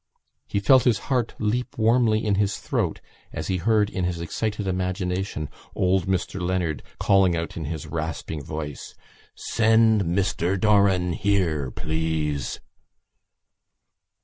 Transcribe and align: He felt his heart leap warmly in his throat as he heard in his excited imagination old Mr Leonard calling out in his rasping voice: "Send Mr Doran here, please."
He 0.47 0.59
felt 0.59 0.81
his 0.85 0.97
heart 1.13 1.35
leap 1.37 1.77
warmly 1.77 2.25
in 2.25 2.33
his 2.33 2.57
throat 2.57 3.01
as 3.31 3.49
he 3.49 3.57
heard 3.57 3.87
in 3.87 4.03
his 4.03 4.19
excited 4.19 4.65
imagination 4.67 5.47
old 5.75 6.07
Mr 6.07 6.41
Leonard 6.41 6.81
calling 6.99 7.35
out 7.37 7.55
in 7.55 7.65
his 7.65 7.85
rasping 7.85 8.41
voice: 8.43 8.95
"Send 9.35 10.01
Mr 10.05 10.59
Doran 10.59 11.13
here, 11.13 11.69
please." 11.69 12.61